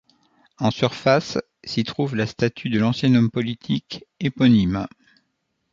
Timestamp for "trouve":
1.83-2.15